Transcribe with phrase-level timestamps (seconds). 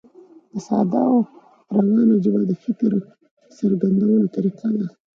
[0.49, 1.17] په ساده او
[1.75, 2.91] روانه ژبه د فکر
[3.57, 4.87] څرګندولو طریقه ده.